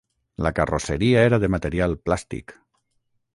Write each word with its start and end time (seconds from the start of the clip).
La 0.45 0.51
carrosseria 0.59 1.19
era 1.25 1.39
de 1.43 1.51
material 1.57 1.95
plàstic. 2.09 2.57